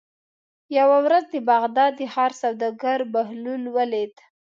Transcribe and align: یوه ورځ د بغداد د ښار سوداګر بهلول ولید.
یوه 0.77 0.97
ورځ 1.05 1.25
د 1.33 1.35
بغداد 1.51 1.91
د 1.99 2.01
ښار 2.13 2.31
سوداګر 2.41 2.99
بهلول 3.13 3.63
ولید. 3.77 4.13